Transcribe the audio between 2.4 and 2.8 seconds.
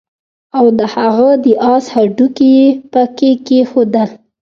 يې